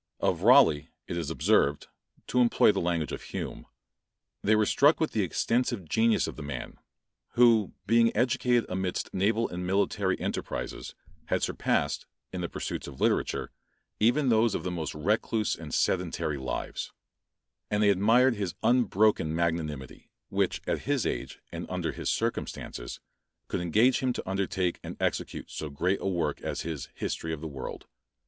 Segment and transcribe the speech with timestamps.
[0.19, 1.85] Of Raleigh it is observed,
[2.25, 3.67] to employ the language of Hume,
[4.41, 6.79] "They were struck with the extensive genius of the man,
[7.33, 10.95] who, being educated amidst naval and military enterprises,
[11.25, 13.51] had surpassed, in the pursuits of literature,
[13.99, 16.91] even those of the most recluse and sedentary lives;
[17.69, 22.99] and they admired his unbroken magnanimity, which, at his age, and under his circumstances,
[23.47, 27.41] could engage him to undertake and execute so great a work, as his History of
[27.41, 27.85] the World."